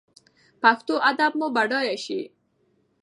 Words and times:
پښتو 0.61 0.93
ادب 1.11 1.31
مو 1.39 1.47
بډایه 1.55 1.97
شي. 2.05 2.21